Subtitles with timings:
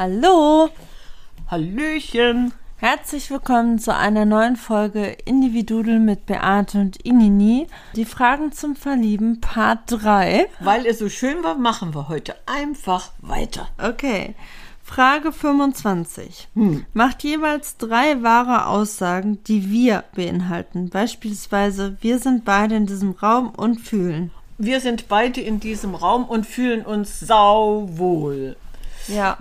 [0.00, 0.68] Hallo,
[1.48, 2.52] Hallöchen.
[2.76, 7.66] herzlich willkommen zu einer neuen Folge Individudel mit Beate und Inini.
[7.96, 10.46] Die Fragen zum Verlieben Part 3.
[10.60, 13.66] Weil es so schön war, machen wir heute einfach weiter.
[13.76, 14.36] Okay,
[14.84, 16.46] Frage 25.
[16.54, 16.86] Hm.
[16.92, 20.90] Macht jeweils drei wahre Aussagen, die wir beinhalten.
[20.90, 24.30] Beispielsweise, wir sind beide in diesem Raum und fühlen.
[24.58, 28.54] Wir sind beide in diesem Raum und fühlen uns sauwohl.
[29.08, 29.38] Ja,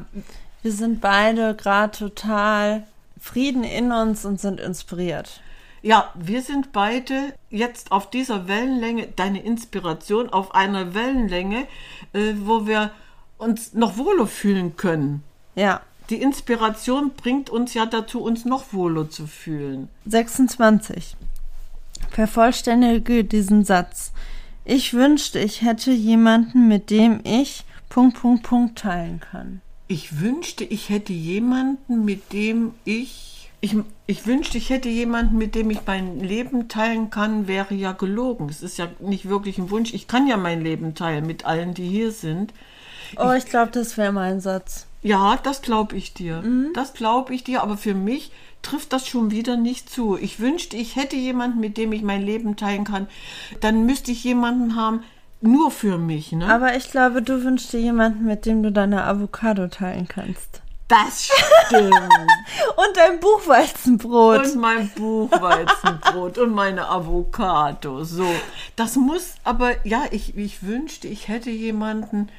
[0.64, 2.84] wir sind beide gerade total
[3.20, 5.42] Frieden in uns und sind inspiriert.
[5.82, 11.68] Ja, wir sind beide jetzt auf dieser Wellenlänge, deine Inspiration auf einer Wellenlänge,
[12.14, 12.92] äh, wo wir
[13.38, 15.24] uns noch wohler fühlen können.
[15.56, 19.89] Ja, Die Inspiration bringt uns ja dazu, uns noch wohler zu fühlen.
[20.06, 21.18] 26.
[22.12, 24.14] Vervollständige diesen Satz.
[24.64, 29.62] Ich wünschte, ich hätte jemanden, mit dem ich Punkt, Punkt, Punkt teilen kann.
[29.87, 33.50] Ich wünschte, ich hätte jemanden, mit dem ich.
[33.59, 37.92] Ich, ich wünschte, ich hätte jemanden, mit dem ich mein Leben teilen kann, wäre ja
[37.92, 38.50] gelogen.
[38.50, 39.95] Es ist ja nicht wirklich ein Wunsch.
[39.95, 42.53] Ich kann ja mein Leben teilen mit allen, die hier sind.
[43.17, 44.86] Oh, ich glaube, das wäre mein Satz.
[45.02, 46.44] Ja, das glaube ich dir.
[46.73, 48.31] Das glaube ich dir, aber für mich
[48.62, 50.17] trifft das schon wieder nicht zu.
[50.17, 53.08] Ich wünschte, ich hätte jemanden, mit dem ich mein Leben teilen kann.
[53.62, 55.03] Dann müsste ich jemanden haben,
[55.42, 56.52] nur für mich, ne?
[56.52, 60.62] Aber ich glaube, du wünschst dir jemanden, mit dem du deine Avocado teilen kannst.
[60.88, 61.30] das
[61.68, 61.94] stimmt.
[61.94, 64.46] Und dein Buchweizenbrot.
[64.46, 68.04] Und mein Buchweizenbrot und meine Avocado.
[68.04, 68.26] So,
[68.76, 72.30] das muss, aber ja, ich, ich wünschte, ich hätte jemanden,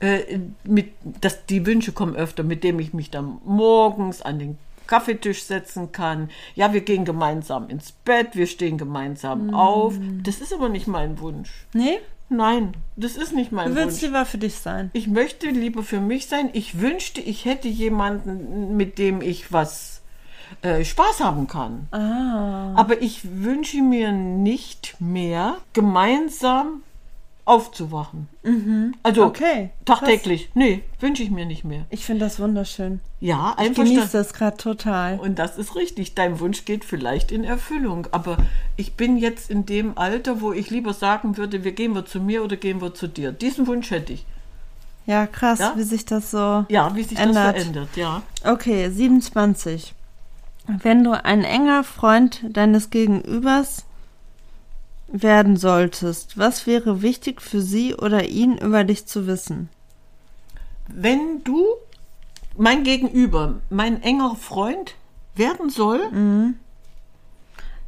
[0.00, 4.58] äh, mit, das, die Wünsche kommen öfter, mit dem ich mich dann morgens an den
[4.86, 6.30] Kaffeetisch setzen kann.
[6.54, 9.94] Ja, wir gehen gemeinsam ins Bett, wir stehen gemeinsam auf.
[10.22, 11.50] Das ist aber nicht mein Wunsch.
[11.72, 11.98] nee?
[12.30, 13.84] Nein, das ist nicht mein Du Wunsch.
[13.84, 14.90] willst lieber für dich sein.
[14.94, 16.48] Ich möchte lieber für mich sein.
[16.54, 20.00] Ich wünschte, ich hätte jemanden, mit dem ich was
[20.62, 21.86] äh, Spaß haben kann.
[21.92, 22.72] Ah.
[22.76, 26.82] Aber ich wünsche mir nicht mehr, gemeinsam
[27.46, 28.28] aufzuwachen.
[29.02, 29.28] Also Mhm.
[29.28, 30.48] Okay, tagtäglich.
[30.54, 31.84] Nee, wünsche ich mir nicht mehr.
[31.90, 33.00] Ich finde das wunderschön.
[33.20, 35.18] Ja, Ich einfach genieße das gerade total.
[35.18, 36.14] und das ist richtig.
[36.14, 38.06] Dein Wunsch geht vielleicht in Erfüllung.
[38.12, 38.38] Aber
[38.76, 42.20] ich bin jetzt in dem Alter, wo ich lieber sagen würde, wir gehen wir zu
[42.20, 43.32] mir oder gehen wir zu dir.
[43.32, 44.24] Diesen Wunsch hätte ich.
[45.06, 45.74] Ja, krass, Ja?
[45.76, 46.64] wie sich das so.
[46.70, 47.56] Ja, wie sich Ändert.
[47.56, 48.22] das verändert, ja.
[48.42, 49.92] Okay, 27.
[50.66, 53.84] Wenn du ein enger Freund deines Gegenübers
[55.08, 59.68] werden solltest, was wäre wichtig für sie oder ihn über dich zu wissen?
[60.88, 61.64] Wenn du
[62.56, 64.94] mein Gegenüber, mein enger Freund
[65.34, 66.00] werden soll,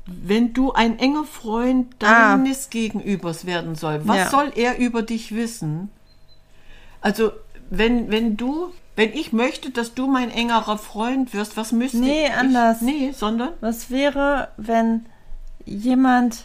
[0.06, 2.36] wenn du ein enger Freund Ah.
[2.36, 4.30] deines Gegenübers werden soll, was Ja.
[4.30, 5.90] soll er über dich wissen?
[7.00, 7.32] Also,
[7.70, 12.26] wenn, wenn du, wenn ich möchte, dass du mein engerer Freund wirst, was müsste Nee,
[12.26, 12.32] ich?
[12.32, 12.80] anders.
[12.82, 13.50] Nee, sondern?
[13.60, 15.06] Was wäre, wenn
[15.64, 16.44] jemand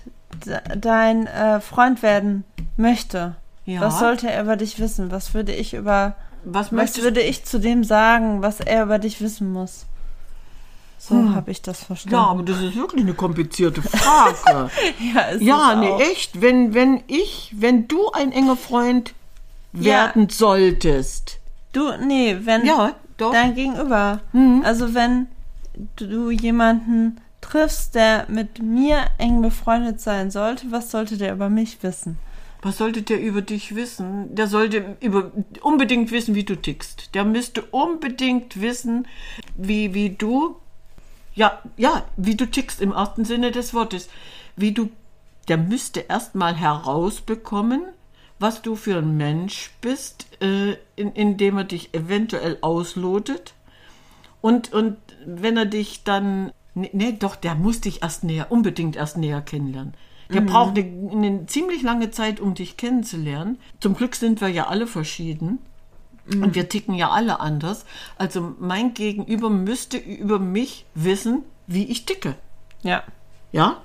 [0.78, 2.44] dein äh, Freund werden
[2.78, 3.36] möchte?
[3.66, 3.81] Ja.
[3.81, 5.12] Was sollte er über dich wissen?
[5.12, 9.22] Was würde ich über Was was würde ich zu dem sagen, was er über dich
[9.22, 9.86] wissen muss?
[10.97, 12.16] So habe ich das verstanden.
[12.16, 14.69] Ja, aber das ist wirklich eine komplizierte Frage.
[15.16, 16.00] ja, ist Ja, nee, auch.
[16.00, 16.42] echt.
[16.42, 19.13] Wenn, wenn ich, wenn du ein enger Freund
[19.74, 21.40] werden solltest.
[21.74, 23.31] Du, nee, wenn Ja, doch.
[23.31, 24.19] dein Gegenüber.
[24.31, 24.62] Mhm.
[24.63, 25.28] Also wenn
[25.96, 27.19] du jemanden
[27.51, 32.17] triffst, der mit mir eng befreundet sein sollte, was sollte der über mich wissen?
[32.62, 34.34] Was sollte der über dich wissen?
[34.35, 35.31] Der sollte über,
[35.62, 37.13] unbedingt wissen, wie du tickst.
[37.16, 39.07] Der müsste unbedingt wissen,
[39.56, 40.57] wie, wie du,
[41.34, 44.09] ja, ja, wie du tickst im ersten Sinne des Wortes.
[44.56, 44.89] Wie du,
[45.47, 47.81] der müsste erstmal herausbekommen,
[48.38, 53.56] was du für ein Mensch bist, äh, in, indem er dich eventuell auslotet.
[54.39, 58.96] Und, und wenn er dich dann, nee, nee, doch, der muss dich erst näher, unbedingt
[58.96, 59.94] erst näher kennenlernen.
[60.34, 63.58] Der braucht eine, eine ziemlich lange Zeit, um dich kennenzulernen.
[63.82, 65.60] Zum Glück sind wir ja alle verschieden.
[66.30, 67.86] Und wir ticken ja alle anders.
[68.18, 72.36] Also mein Gegenüber müsste über mich wissen, wie ich ticke.
[72.84, 73.04] Ja.
[73.51, 73.81] Ja?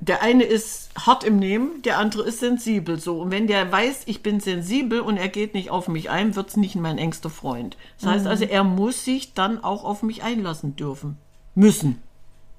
[0.00, 2.98] Der eine ist hart im Nehmen, der andere ist sensibel.
[2.98, 3.20] So.
[3.20, 6.50] Und wenn der weiß, ich bin sensibel und er geht nicht auf mich ein, wird
[6.50, 7.76] es nicht mein engster Freund.
[8.00, 11.16] Das heißt also, er muss sich dann auch auf mich einlassen dürfen.
[11.54, 12.02] Müssen.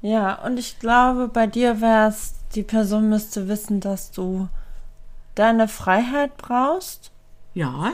[0.01, 4.48] Ja, und ich glaube, bei dir wäre es, die Person müsste wissen, dass du
[5.36, 7.12] deine Freiheit brauchst
[7.54, 7.94] Ja,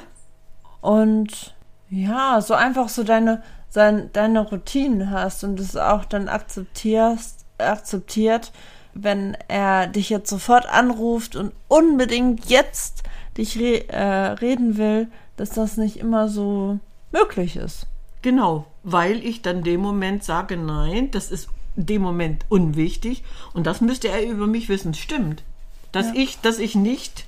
[0.81, 1.56] und
[1.90, 8.52] ja, so einfach so deine, sein, deine Routinen hast und es auch dann akzeptierst, akzeptiert,
[8.94, 13.04] wenn er dich jetzt sofort anruft und unbedingt jetzt
[13.38, 15.07] dich re äh, reden will,
[15.38, 16.80] dass das nicht immer so
[17.12, 17.88] möglich ist.
[18.21, 23.24] Genau, weil ich dann dem Moment sage, nein, das ist dem Moment unwichtig
[23.54, 24.94] und das müsste er über mich wissen.
[24.94, 25.44] Stimmt.
[25.92, 26.13] Dass Ja.
[26.16, 27.25] ich, dass ich nicht,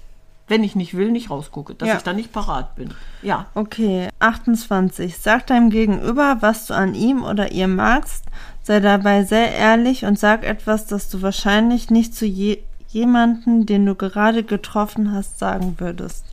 [0.50, 1.96] wenn ich nicht will, nicht rausgucke, dass Ja.
[1.98, 2.94] ich da nicht parat bin.
[3.22, 3.46] Ja.
[3.54, 5.18] Okay, 28.
[5.18, 8.26] Sag deinem Gegenüber, was du an ihm oder ihr magst.
[8.64, 12.60] Sei dabei sehr ehrlich und sag etwas, das du wahrscheinlich nicht zu je
[12.90, 16.26] jemanden, den du gerade getroffen hast, sagen würdest.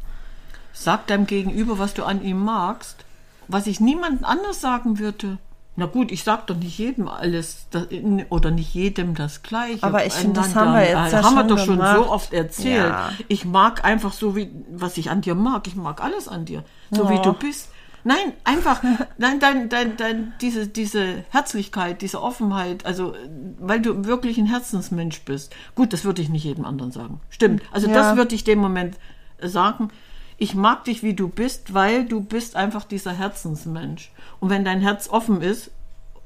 [0.72, 3.04] Sag deinem Gegenüber, was du an ihm magst,
[3.48, 5.38] was ich niemand anders sagen würde.
[5.76, 7.86] Na gut, ich sag doch nicht jedem alles das,
[8.30, 9.82] oder nicht jedem das Gleiche.
[9.84, 11.96] Aber ich finde, das haben wir jetzt Äh, ja haben wir doch schon gemacht.
[11.98, 12.88] so oft erzählt.
[12.90, 13.12] Ja.
[13.28, 15.66] Ich mag einfach so wie was ich an dir mag.
[15.68, 17.22] Ich mag alles an dir, so wie Oh.
[17.22, 17.70] du bist.
[18.04, 18.82] Nein, einfach,
[19.18, 23.14] nein, dein, dein, dein, diese, diese Herzlichkeit, diese Offenheit, also,
[23.60, 25.54] weil du wirklich ein Herzensmensch bist.
[25.74, 27.20] Gut, das würde ich nicht jedem anderen sagen.
[27.28, 27.62] Stimmt.
[27.72, 27.94] Also, Ja.
[27.94, 28.96] das würde ich dem Moment
[29.42, 29.90] sagen.
[30.38, 34.12] Ich mag dich, wie du bist, weil du bist einfach dieser Herzensmensch.
[34.40, 35.70] Und wenn dein Herz offen ist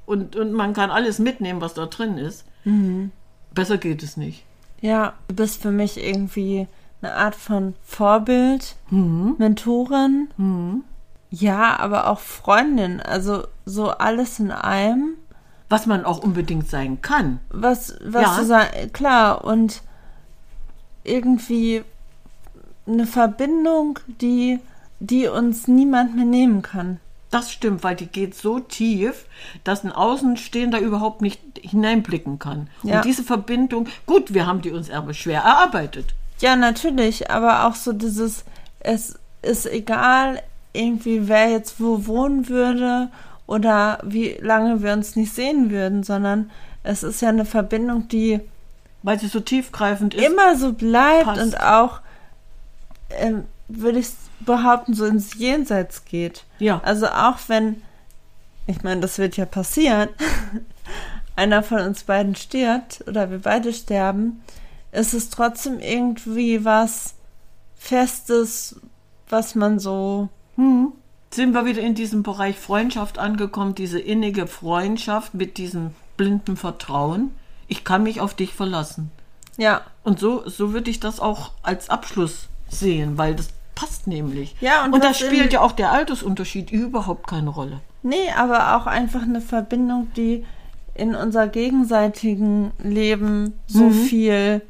[0.06, 2.44] und, und man kann alles mitnehmen, was da drin ist,
[3.54, 4.44] besser geht es nicht.
[4.82, 6.66] Ja, du bist für mich irgendwie
[7.00, 10.28] eine Art von Vorbild, Mentorin.
[11.30, 13.00] Ja, aber auch Freundin.
[13.00, 15.14] Also so alles in einem.
[15.70, 17.38] Was man auch unbedingt sein kann.
[17.48, 18.36] Was, was Ja.
[18.38, 19.80] du sagst, klar, und
[21.04, 21.82] irgendwie
[22.86, 24.58] eine Verbindung, die,
[25.00, 26.98] die uns niemand mehr nehmen kann.
[27.30, 29.24] Das stimmt, weil die geht so tief,
[29.64, 32.68] dass ein Außenstehender überhaupt nicht hineinblicken kann.
[32.82, 32.96] Ja.
[32.96, 36.14] Und diese Verbindung, gut, wir haben die uns aber schwer erarbeitet.
[36.40, 38.44] Ja, natürlich, aber auch so dieses,
[38.80, 40.42] es ist egal,
[40.74, 43.08] irgendwie, wer jetzt wo wohnen würde
[43.46, 46.50] oder wie lange wir uns nicht sehen würden, sondern
[46.82, 48.40] es ist ja eine Verbindung, die
[49.02, 50.26] Weil sie so tiefgreifend ist.
[50.26, 51.40] immer so bleibt passt.
[51.42, 52.00] und auch,
[53.18, 54.08] ähm, würde ich
[54.40, 56.44] behaupten, so ins Jenseits geht.
[56.58, 56.80] Ja.
[56.84, 57.82] Also auch wenn,
[58.66, 60.08] ich meine, das wird ja passieren,
[61.36, 64.42] einer von uns beiden stirbt oder wir beide sterben,
[64.90, 67.14] ist es trotzdem irgendwie was
[67.76, 68.80] Festes,
[69.28, 70.92] was man so, Hm.
[71.30, 77.30] Sind wir wieder in diesem Bereich Freundschaft angekommen, diese innige Freundschaft mit diesem blinden Vertrauen.
[77.68, 79.10] Ich kann mich auf dich verlassen.
[79.56, 84.54] ja, Und so, so würde ich das auch als Abschluss sehen, weil das passt nämlich.
[84.60, 87.80] Ja, und und da spielt ja auch der Altersunterschied überhaupt keine Rolle.
[88.02, 90.44] nee, aber auch einfach eine Verbindung, die
[90.94, 94.60] in unser gegenseitigen Leben so viel,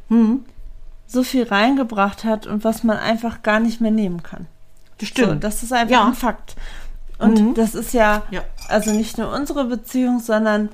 [1.06, 4.46] so viel reingebracht hat und was man einfach gar nicht mehr nehmen kann.
[4.98, 5.43] Das So, stimmt.
[5.44, 6.06] das ist einfach Ja.
[6.06, 6.55] ein Fakt.
[7.19, 7.55] Und Mhm.
[7.55, 8.43] das ist ja, Ja.
[8.69, 10.69] also nicht nur unsere Beziehung, sondern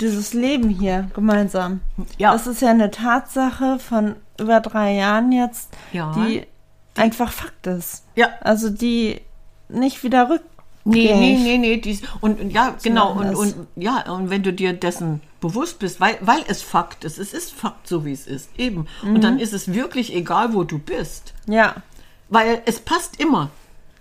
[0.00, 1.80] dieses Leben hier gemeinsam.
[2.18, 2.32] Ja.
[2.32, 6.12] Das ist ja eine Tatsache von über drei Jahren jetzt, Ja.
[6.16, 6.46] die
[6.96, 8.04] einfach Fakt ist.
[8.14, 8.28] ja.
[8.40, 9.20] Also die
[9.68, 10.42] nicht wieder rück.
[10.86, 11.76] Nee, nee, nee, nee.
[11.78, 13.14] Dies, und, und ja, genau.
[13.14, 17.04] machen Und, und ja, und wenn du dir dessen bewusst bist, weil, weil es Fakt
[17.04, 18.86] ist, es ist Fakt, so wie es ist, eben.
[19.02, 19.20] Und Mhm.
[19.22, 21.32] dann ist es wirklich egal, wo du bist.
[21.46, 21.76] Ja,
[22.28, 23.50] Weil es passt immer.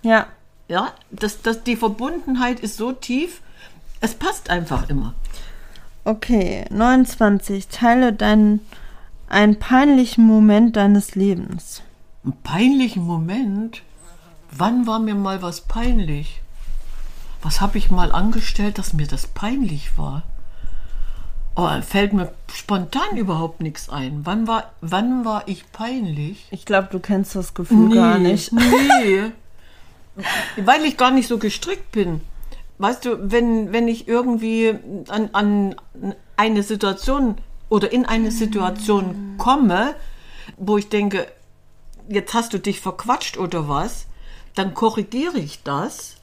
[0.02, 0.28] ja.
[0.70, 3.42] Ja, das, das, die Verbundenheit ist so tief,
[4.00, 5.14] es passt einfach immer.
[6.06, 7.68] Okay, 29.
[7.68, 8.62] Teile deinen
[9.28, 11.82] einen peinlichen Moment deines Lebens.
[12.24, 13.82] Einen peinlichen Moment?
[14.52, 16.42] Wann war mir mal was peinlich?
[17.42, 20.24] Was habe ich mal angestellt, dass mir das peinlich war?
[21.56, 24.22] Oh, fällt mir spontan überhaupt nichts ein.
[24.24, 26.48] Wann war, wann war ich peinlich?
[26.50, 28.54] Ich glaube, du kennst das Gefühl gar nicht.
[28.54, 29.32] Nee.
[30.66, 32.22] Weil ich gar nicht so gestrickt bin.
[32.78, 34.76] Weißt du, wenn, wenn ich irgendwie
[35.10, 35.76] an, an
[36.38, 37.36] eine Situation
[37.70, 39.96] oder in eine Situation komme,
[40.58, 41.28] wo ich denke,
[42.10, 44.08] jetzt hast du dich verquatscht oder was,
[44.56, 46.16] dann korrigiere ich das.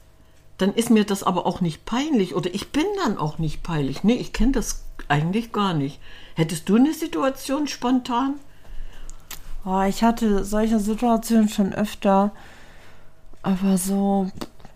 [0.57, 4.03] Dann ist mir das aber auch nicht peinlich oder ich bin dann auch nicht peinlich.
[4.03, 5.99] Nee, ich kenne das eigentlich gar nicht.
[6.35, 8.35] Hättest du eine Situation spontan?
[9.65, 12.31] Oh, ich hatte solche Situationen schon öfter.
[13.41, 14.29] Aber so,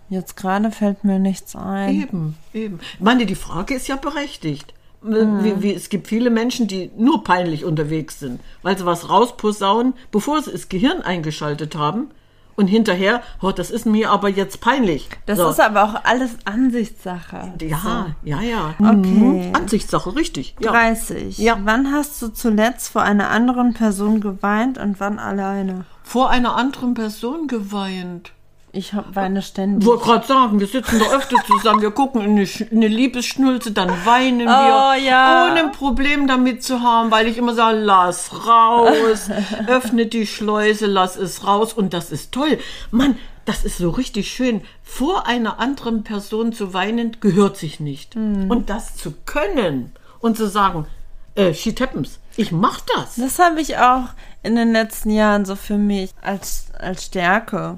[0.09, 2.01] jetzt gerade fällt mir nichts ein.
[2.01, 2.79] Eben, eben.
[2.93, 4.74] Ich meine, die Frage ist ja berechtigt.
[5.07, 9.93] Wie, wie, es gibt viele Menschen, die nur peinlich unterwegs sind, weil sie was rausposaunen,
[10.12, 12.09] bevor sie das Gehirn eingeschaltet haben
[12.55, 15.09] und hinterher, oh, das ist mir aber jetzt peinlich.
[15.25, 15.50] Das So.
[15.50, 17.53] ist aber auch alles Ansichtssache.
[17.62, 18.74] ja, ja, ja.
[18.79, 18.93] Okay.
[18.93, 19.55] Mhm.
[19.55, 20.55] Ansichtssache, richtig.
[20.59, 20.71] Ja.
[20.71, 21.38] 30.
[21.38, 21.59] Ja.
[21.63, 25.85] Wann hast du zuletzt vor einer anderen Person geweint und wann alleine?
[26.03, 28.31] Vor einer anderen Person geweint.
[28.75, 29.88] Ich hab- weine ständig.
[29.88, 33.89] wollte gerade sagen, wir sitzen doch öfter zusammen, wir gucken in eine, eine Liebesschnulze, dann
[34.05, 35.48] weinen Oh, wir, ja.
[35.50, 39.29] ohne ein Problem damit zu haben, weil ich immer sage, lass raus,
[39.67, 42.60] öffne die Schleuse, lass es raus und das ist toll.
[42.91, 44.62] Mann, das ist so richtig schön.
[44.84, 48.15] Vor einer anderen Person zu weinen, gehört sich nicht.
[48.15, 48.50] Hm.
[48.51, 50.86] Und das zu können und zu sagen,
[51.36, 53.15] äh, shit happens, ich mach das.
[53.15, 54.05] Das habe ich auch
[54.44, 57.75] in den letzten Jahren so für mich als, als Stärke.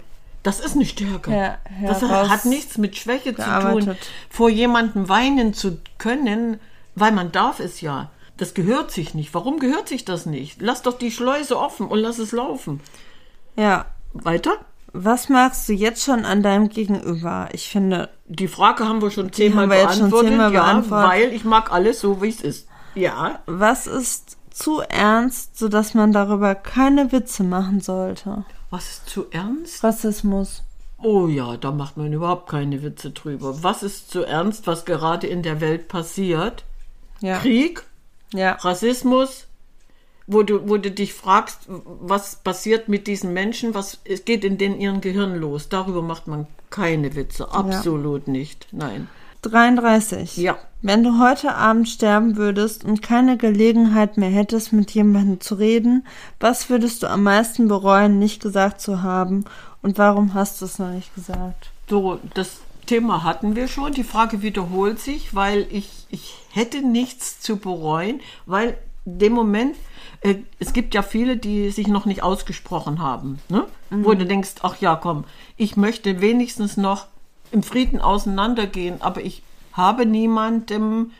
[0.48, 1.32] Das ist eine Stärke.
[1.32, 3.98] Her- das hat nichts mit Schwäche zu tun, gearbeitet.
[4.30, 6.60] vor jemandem weinen zu können,
[6.96, 8.10] weil man darf es ja.
[8.38, 9.34] Das gehört sich nicht.
[9.34, 10.62] Warum gehört sich das nicht?
[10.62, 12.82] Lass doch die Schleuse offen und lass es laufen.
[13.56, 13.86] Ja.
[14.14, 14.52] Weiter?
[14.94, 17.50] Was magst du jetzt schon an deinem Gegenüber?
[17.52, 21.10] Ich finde, Die Frage haben wir schon zehnmal schon beantwortet, zehnmal ja, beantwortet.
[21.10, 22.68] weil ich mag alles so, wie es ist.
[22.96, 28.44] Ja, was ist zu ernst, sodass man darüber keine Witze machen sollte?
[28.70, 29.84] Was ist zu ernst?
[29.84, 30.64] Rassismus.
[31.02, 33.64] Oh ja, da macht man überhaupt keine Witze drüber.
[33.64, 36.64] Was ist zu ernst, was gerade in der Welt passiert?
[37.22, 37.38] Ja.
[37.38, 37.84] Krieg?
[38.34, 38.54] Ja.
[38.54, 39.48] Rassismus,
[40.26, 44.58] wo du, wo du dich fragst, was passiert mit diesen Menschen, was es geht in
[44.58, 45.70] den ihren Gehirn los.
[45.70, 48.68] Darüber macht man keine Witze, absolut nicht.
[48.72, 49.08] Nein.
[49.50, 50.38] 33.
[50.38, 50.58] Ja.
[50.82, 56.06] Wenn du heute Abend sterben würdest und keine Gelegenheit mehr hättest, mit jemandem zu reden,
[56.40, 59.46] was würdest du am meisten bereuen, nicht gesagt zu haben?
[59.82, 61.72] Und warum hast du es noch nicht gesagt?
[61.90, 63.94] So, das Thema hatten wir schon.
[63.94, 69.76] Die Frage wiederholt sich, weil ich, ich hätte nichts zu bereuen, weil dem Moment,
[70.22, 73.66] äh, es gibt ja viele, die sich noch nicht ausgesprochen haben, ne?
[73.90, 75.24] wo du denkst, ach ja, komm,
[75.56, 77.08] ich möchte wenigstens noch
[77.52, 79.42] im Frieden auseinandergehen, aber ich
[79.74, 81.12] habe niemandem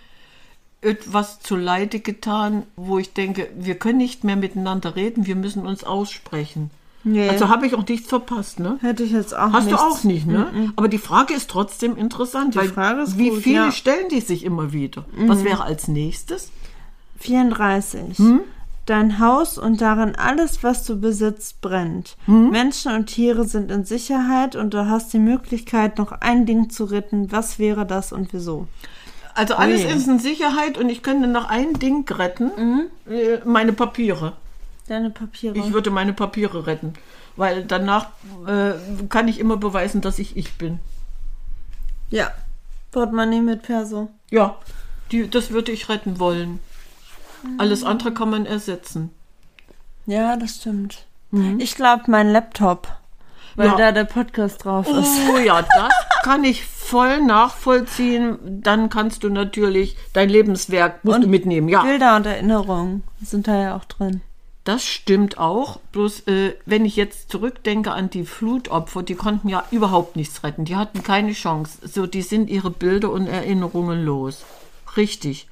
[0.82, 5.66] etwas zu Leide getan, wo ich denke, wir können nicht mehr miteinander reden, wir müssen
[5.66, 6.70] uns aussprechen.
[7.04, 7.30] Nee.
[7.30, 8.78] Also habe ich auch nichts verpasst, ne?
[8.82, 9.82] Hätte ich jetzt auch Hast nichts.
[9.82, 10.74] du auch nicht, ne?
[10.76, 13.66] Aber die Frage ist trotzdem interessant, weil Frage ist wie gut, viele ja.
[13.68, 13.72] Mhm.
[13.72, 15.06] stellen die sich immer wieder?
[15.16, 16.52] Was wäre als nächstes?
[17.20, 18.18] 34.
[18.18, 18.42] Hm?
[18.88, 22.16] Dein Haus und darin alles, was du besitzt, brennt.
[22.26, 22.50] Hm?
[22.50, 26.86] Menschen und Tiere sind in Sicherheit und du hast die Möglichkeit, noch ein Ding zu
[26.86, 27.32] retten.
[27.32, 28.68] Was wäre das und wieso?
[29.36, 29.92] Also alles Ui.
[29.92, 33.12] ist in Sicherheit und ich könnte noch ein Ding retten, Mhm.
[33.12, 34.34] äh, meine Papiere.
[34.88, 35.58] Deine Papiere.
[35.58, 36.94] Ich würde meine Papiere retten,
[37.36, 38.08] weil danach
[38.48, 38.72] äh,
[39.10, 40.80] kann ich immer beweisen, dass ich ich bin.
[42.10, 42.32] ja.
[42.94, 44.10] Portemonnaie mit Perso.
[44.32, 44.56] Ja,
[45.12, 46.60] die, das würde ich retten wollen.
[47.58, 49.12] Alles andere kann man ersetzen.
[50.06, 51.06] Ja, das stimmt.
[51.58, 52.88] Ich glaube, mein Laptop.
[53.56, 53.72] Weil Mhm.
[53.74, 53.78] Ja.
[53.78, 55.20] da der Podcast drauf ist.
[55.34, 55.92] Oh ja, das
[56.24, 58.38] kann ich voll nachvollziehen.
[58.62, 61.68] Dann kannst du natürlich dein Lebenswerk musst du mitnehmen.
[61.68, 64.22] Ja, Bilder und Erinnerungen sind da ja auch drin.
[64.64, 65.80] das stimmt auch.
[65.92, 70.66] Bloß äh, wenn ich jetzt zurückdenke an die Flutopfer, die konnten ja überhaupt nichts retten.
[70.66, 71.80] Die hatten keine Chance.
[71.88, 74.44] So, die sind ihre Bilder und Erinnerungen los.
[74.98, 75.48] Richtig.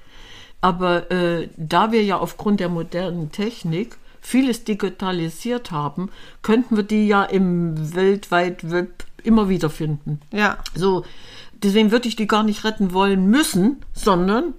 [0.65, 6.09] Aber äh, da wir ja aufgrund der modernen Technik vieles digitalisiert haben,
[6.41, 10.21] könnten wir die ja im weltweit Web immer wieder finden.
[10.31, 10.57] Ja.
[10.73, 11.05] So,
[11.53, 14.55] deswegen würde ich die gar nicht retten wollen müssen, sondern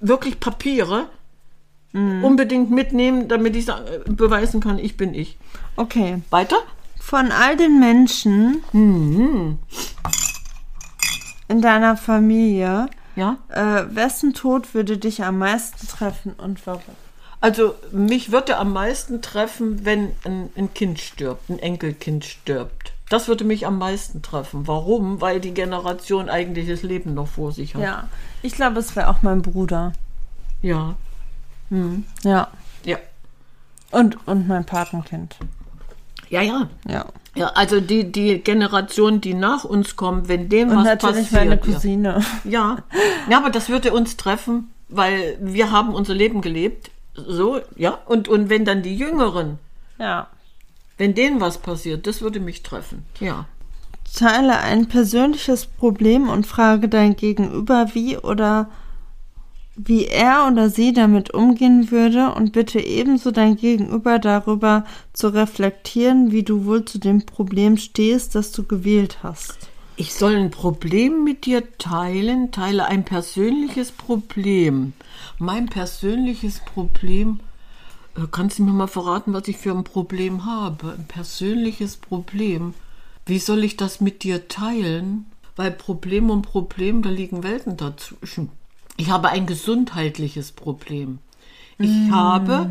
[0.00, 1.08] wirklich Papiere
[1.92, 3.66] unbedingt mitnehmen, damit ich
[4.06, 5.36] beweisen kann, ich bin ich.
[5.76, 6.22] Okay.
[6.30, 6.56] Weiter?
[7.00, 9.58] Von all den Menschen Mhm.
[11.48, 13.38] in deiner Familie, Ja.
[13.48, 16.82] äh, wessen Tod würde dich am meisten treffen und warum?
[17.40, 22.92] Also mich würde am meisten treffen, wenn ein, ein Kind stirbt, ein Enkelkind stirbt.
[23.10, 24.66] Das würde mich am meisten treffen.
[24.66, 25.20] Warum?
[25.20, 27.82] Weil die Generation eigentlich das Leben noch vor sich hat.
[27.82, 28.08] Ja.
[28.42, 29.92] Ich glaube, es wäre auch mein Bruder.
[30.62, 30.96] Ja.
[32.22, 32.48] Ja.
[32.84, 32.96] Ja.
[33.90, 35.36] Und, und mein Patenkind.
[36.30, 36.68] Ja, ja.
[36.88, 37.06] Ja.
[37.36, 41.32] Ja, also die, die Generation, die nach uns kommt, wenn dem Und was natürlich passiert.
[41.32, 41.56] meine ja.
[41.56, 42.20] Cousine.
[42.44, 42.78] Ja.
[43.28, 46.90] ja, aber das würde uns treffen, weil wir haben unser Leben gelebt.
[47.16, 47.98] So, ja.
[48.06, 49.58] Und, und wenn dann die Jüngeren,
[49.98, 50.28] Ja.
[50.96, 53.04] wenn denen was passiert, das würde mich treffen.
[53.18, 53.46] Ja.
[54.16, 58.68] Teile ein persönliches Problem und frage dein Gegenüber, wie oder
[59.76, 66.30] wie er oder sie damit umgehen würde und bitte ebenso dein Gegenüber darüber zu reflektieren,
[66.30, 69.68] wie du wohl zu dem Problem stehst, das du gewählt hast.
[69.96, 74.92] Ich soll ein Problem mit dir teilen, teile ein persönliches Problem.
[75.38, 77.40] Mein persönliches Problem,
[78.16, 80.94] äh, kannst du mir mal verraten, was ich für ein Problem habe?
[80.98, 82.74] Ein persönliches Problem.
[83.26, 85.26] Wie soll ich das mit dir teilen?
[85.56, 88.50] Weil Problem und Problem, da liegen Welten dazwischen.
[88.96, 91.18] Ich habe ein gesundheitliches Problem.
[91.78, 92.70] Ich habe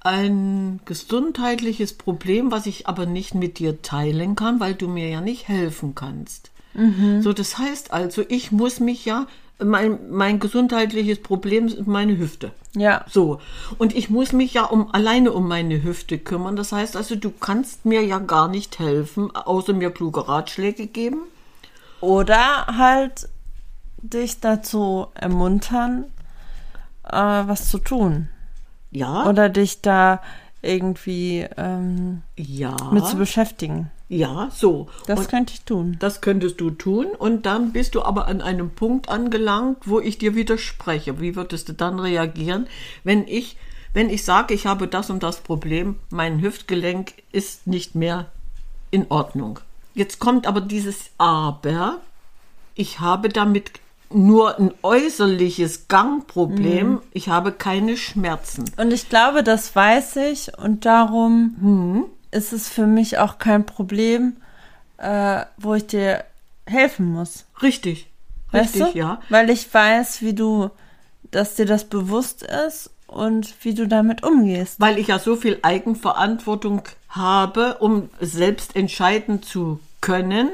[0.00, 5.22] ein gesundheitliches Problem, was ich aber nicht mit dir teilen kann, weil du mir ja
[5.22, 6.50] nicht helfen kannst.
[7.22, 9.26] So, das heißt also, ich muss mich ja,
[9.62, 12.52] mein, mein gesundheitliches Problem ist meine Hüfte.
[12.74, 13.04] Ja.
[13.08, 13.40] So.
[13.78, 16.56] Und ich muss mich ja um, alleine um meine Hüfte kümmern.
[16.56, 21.22] Das heißt also, du kannst mir ja gar nicht helfen, außer mir kluge Ratschläge geben.
[22.00, 23.28] Oder halt
[24.02, 26.04] dich dazu ermuntern,
[27.04, 28.28] äh, was zu tun.
[28.90, 29.26] Ja.
[29.26, 30.20] Oder dich da
[30.60, 32.76] irgendwie ähm, ja.
[32.92, 33.90] mit zu beschäftigen.
[34.08, 34.88] Ja, so.
[35.06, 35.96] Das Und könnte ich tun.
[35.98, 37.06] das könntest du tun.
[37.18, 41.20] Und dann bist du aber an einem Punkt angelangt, wo ich dir widerspreche.
[41.20, 42.66] Wie würdest du dann reagieren,
[43.04, 43.56] wenn ich,
[43.94, 48.26] wenn ich sage, ich habe das und das Problem, mein Hüftgelenk ist nicht mehr
[48.90, 49.60] in Ordnung.
[49.94, 52.00] Jetzt kommt aber dieses Aber.
[52.74, 53.72] Ich habe damit
[54.14, 57.00] nur ein äußerliches Gangproblem.
[57.12, 58.64] Ich habe keine Schmerzen.
[58.76, 62.04] Und ich glaube, das weiß ich und darum Hm.
[62.30, 64.36] ist es für mich auch kein Problem,
[64.98, 66.24] äh, wo ich dir
[66.66, 67.44] helfen muss.
[67.62, 68.08] Richtig.
[68.50, 68.98] Weißt Richtig, du?
[68.98, 69.20] ja.
[69.30, 70.70] Weil ich weiß, wie du,
[71.30, 74.78] dass dir das bewusst ist und wie du damit umgehst.
[74.80, 80.48] weil ich ja so viel Eigenverantwortung habe, um selbst entscheiden zu können,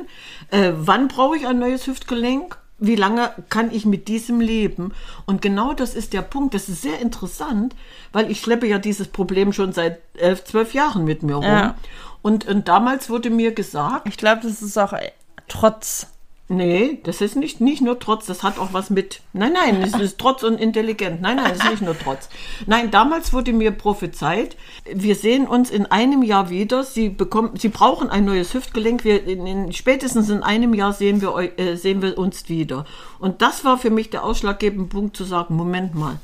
[0.50, 4.92] äh, wann brauche ich ein neues Hüftgelenk, wie lange kann ich mit diesem leben.
[5.26, 6.54] Und genau das ist der Punkt.
[6.54, 7.74] Das ist sehr interessant,
[8.12, 11.44] weil ich schleppe ja dieses Problem schon seit elf, zwölf Jahren mit mir rum.
[11.44, 11.74] Ja.
[12.22, 15.10] Und, und damals wurde mir gesagt, Ich glaube, das ist auch äh,
[15.48, 16.08] trotz.
[16.50, 19.20] Nee, das ist nicht, nicht nur Trotz, das hat auch was mit.
[19.34, 21.20] Nein, nein, es ist Trotz und intelligent.
[21.20, 22.30] Nein, nein, es ist nicht nur Trotz.
[22.64, 24.56] Nein, damals wurde mir prophezeit,
[24.90, 26.84] wir sehen uns in einem Jahr wieder.
[26.84, 29.04] Sie bekommen, Sie brauchen ein neues Hüftgelenk.
[29.04, 32.86] Wir in, in, spätestens in einem Jahr sehen wir, äh, sehen wir uns wieder.
[33.18, 36.18] Und das war für mich der ausschlaggebende Punkt zu sagen, Moment mal,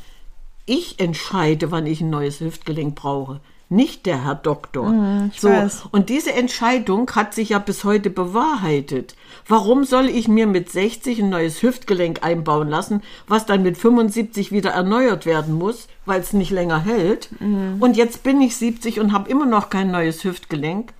[0.64, 3.40] ich entscheide, wann ich ein neues Hüftgelenk brauche.
[3.74, 4.88] Nicht der Herr Doktor.
[4.88, 5.86] Mhm, ich so, weiß.
[5.90, 9.16] und diese Entscheidung hat sich ja bis heute bewahrheitet.
[9.48, 14.52] Warum soll ich mir mit 60 ein neues Hüftgelenk einbauen lassen, was dann mit 75
[14.52, 17.30] wieder erneuert werden muss, weil es nicht länger hält?
[17.40, 17.78] Mhm.
[17.80, 20.92] Und jetzt bin ich 70 und habe immer noch kein neues Hüftgelenk.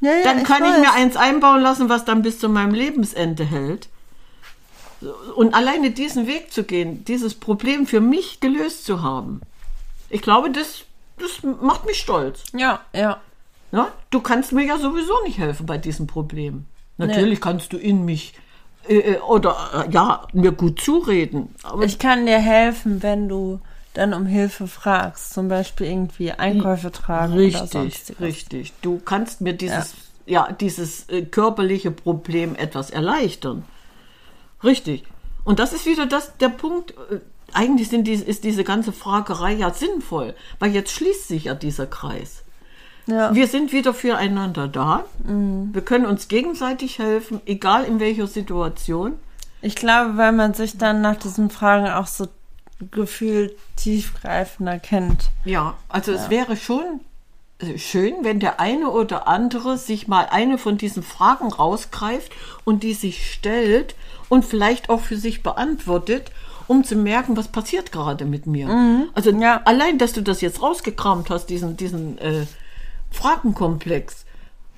[0.00, 0.80] Ja, ja, Dann kann ich weiß.
[0.80, 3.88] mir eins einbauen lassen, was dann bis zu meinem Lebensende hält.
[5.36, 9.42] Und alleine diesen Weg zu gehen, dieses Problem für mich gelöst zu haben,
[10.08, 10.84] ich glaube, das,
[11.22, 12.44] das macht mich stolz.
[12.52, 13.20] Ja, ja.
[13.72, 13.88] Ja?
[14.10, 16.66] Du kannst mir ja sowieso nicht helfen bei diesem Problem.
[16.98, 18.34] Natürlich kannst du in mich
[18.86, 19.56] äh, äh, oder
[19.88, 21.54] äh, ja mir gut zureden.
[21.62, 23.60] Aber Ich kann dir helfen, wenn du
[23.94, 25.32] dann um Hilfe fragst.
[25.32, 28.20] Zum Beispiel irgendwie Einkäufe tragen oder richtig, sonstiges.
[28.20, 28.72] richtig.
[28.82, 29.94] Du kannst mir dieses
[30.26, 33.64] ja, dieses äh, körperliche Problem etwas erleichtern.
[34.62, 35.04] Richtig.
[35.44, 36.94] Und das ist wieder das der Punkt.
[37.52, 41.86] Eigentlich sind die, ist diese ganze Fragerei ja sinnvoll, weil jetzt schließt sich ja dieser
[41.86, 42.42] Kreis.
[43.06, 43.34] Ja.
[43.34, 45.04] Wir sind wieder füreinander da.
[45.24, 49.14] Wir können uns gegenseitig helfen, egal in welcher Situation.
[49.60, 52.28] Ich glaube, weil man sich dann nach diesen Fragen auch so
[52.90, 55.30] gefühlt tiefgreifender kennt.
[55.44, 57.00] Ja, also es wäre schon
[57.60, 62.32] äh, schön, wenn der eine oder andere sich mal eine von diesen Fragen rausgreift
[62.64, 63.94] und die sich stellt
[64.28, 66.32] und vielleicht auch für sich beantwortet,
[66.66, 68.68] um zu merken, was passiert gerade mit mir.
[69.14, 69.60] Also ja.
[69.64, 72.46] allein, dass du das jetzt rausgekramt hast, diesen, diesen äh,
[73.10, 74.24] Fragenkomplex.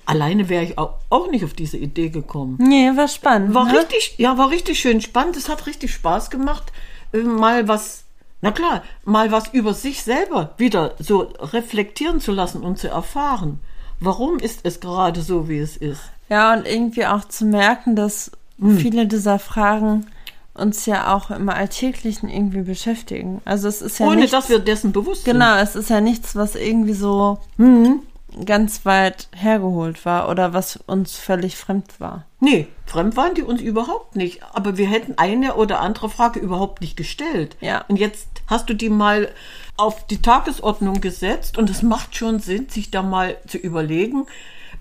[0.07, 2.57] Alleine wäre ich auch, auch nicht auf diese Idee gekommen.
[2.59, 3.55] Nee, war spannend.
[3.55, 3.79] War ne?
[3.79, 5.37] richtig, ja, war richtig schön spannend.
[5.37, 6.73] Es hat richtig Spaß gemacht,
[7.13, 8.05] äh, mal was,
[8.43, 13.61] na klar, mal was über sich selber wieder so reflektieren zu lassen und zu erfahren.
[14.01, 16.03] Warum ist es gerade so, wie es ist?
[16.29, 18.79] Ja, und irgendwie auch zu merken, dass Hm.
[18.79, 20.07] viele dieser Fragen
[20.55, 23.41] uns ja auch im Alltäglichen irgendwie beschäftigen.
[23.45, 26.37] Also es ist ja Ohne nichts, dass wir dessen bewusst genau, es ist ja nichts,
[26.37, 28.01] was irgendwie so Mhm.
[28.45, 32.25] ganz weit hergeholt war oder was uns völlig fremd war.
[32.41, 32.51] sind.
[32.53, 34.43] Nee, fremd waren die uns überhaupt nicht.
[34.53, 37.57] Aber wir hätten eine oder andere Frage überhaupt nicht gestellt.
[37.61, 37.85] Ja.
[37.89, 39.29] Und jetzt hast du die mal
[39.77, 44.27] auf die Tagesordnung gesetzt und es macht schon Sinn, sich da mal zu überlegen,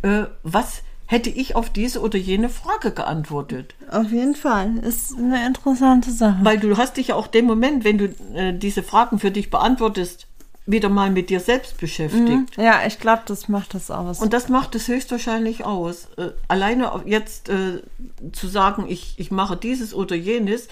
[0.04, 3.76] äh, was hätte ich auf diese oder jene Frage geantwortet.
[3.92, 4.78] Auf jeden Fall.
[4.80, 6.40] Ist eine interessante Sache.
[6.42, 9.52] Weil du hast dich ja auch dem Moment, wenn du äh, diese Fragen für dich
[9.52, 10.28] beantwortest,
[10.66, 12.58] wieder mal mit dir selbst beschäftigt.
[12.58, 14.22] Ja, ich glaube, das macht das aus.
[14.22, 16.08] Und das macht es höchstwahrscheinlich aus.
[16.18, 17.84] Äh, alleine jetzt äh,
[18.32, 20.68] zu sagen, ich, ich mache dieses oder jenes,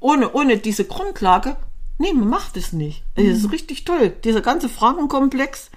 [0.00, 1.56] ohne, ohne diese Grundlage,
[1.98, 3.04] nee, man macht es nicht.
[3.14, 4.12] Das ist richtig toll.
[4.24, 5.70] Dieser ganze Fragenkomplex,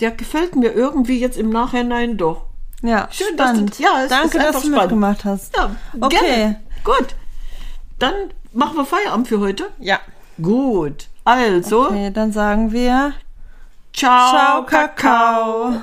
[0.00, 2.46] der gefällt mir irgendwie jetzt im Nachhinein doch.
[2.84, 3.78] Ja, Schön, dass du- spannend.
[3.78, 4.76] ja, es Danke, dass du spannend.
[4.76, 5.56] mitgemacht hast.
[5.56, 5.70] Ja,
[6.00, 6.16] Okay.
[6.20, 6.60] gerne.
[6.84, 7.14] Gut.
[7.98, 8.14] Dann
[8.52, 9.70] machen wir Feierabend für heute.
[9.78, 9.98] Ja.
[10.40, 11.08] Gut.
[11.24, 13.12] Also, Okay, dann sagen wir
[13.92, 15.80] ciao, Ciao, Kakao.